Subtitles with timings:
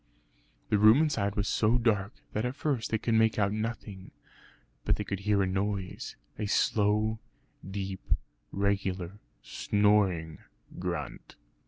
[0.69, 4.09] The room inside was so dark, that at first they could make out nothing;
[4.83, 7.19] but they could hear a noise a slow
[7.71, 8.01] deep
[8.51, 10.39] regular snoring
[10.79, 11.35] grunt.